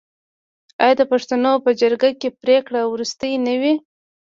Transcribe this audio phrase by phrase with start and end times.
[0.83, 3.73] آیا د پښتنو په جرګه کې پریکړه وروستۍ نه وي؟